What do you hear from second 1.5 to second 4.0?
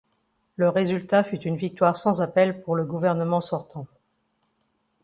victoire sans appel pour le gouvernement sortant.